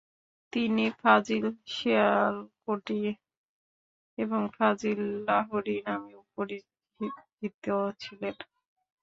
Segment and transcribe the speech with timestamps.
[0.53, 3.01] তিনি "ফাজিল শিয়ালকোটি"
[4.17, 7.65] এবং "ফাজিল লাহোরি" নামেও পরিচিত
[8.01, 8.35] ছিলেন।